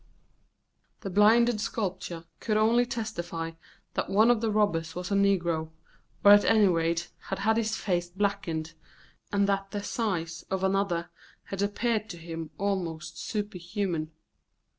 [1.01, 3.51] The blinded sculptor could only testify
[3.93, 5.69] that one of the robbers was a negro,
[6.25, 8.73] or at any rate had had his face blackened,
[9.31, 11.11] and that the size of another
[11.43, 14.11] had appeared to him almost superhuman.